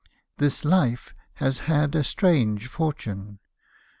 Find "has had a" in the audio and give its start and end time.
1.33-2.03